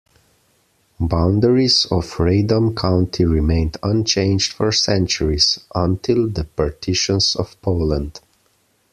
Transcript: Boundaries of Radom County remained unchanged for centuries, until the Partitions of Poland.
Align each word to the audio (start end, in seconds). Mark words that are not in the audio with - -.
Boundaries 0.99 1.85
of 1.91 2.07
Radom 2.17 2.75
County 2.75 3.23
remained 3.23 3.77
unchanged 3.83 4.51
for 4.53 4.71
centuries, 4.71 5.59
until 5.75 6.27
the 6.27 6.45
Partitions 6.45 7.35
of 7.35 7.55
Poland. 7.61 8.19